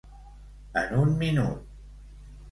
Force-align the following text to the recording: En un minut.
En 0.81 0.95
un 1.01 1.11
minut. 1.19 1.59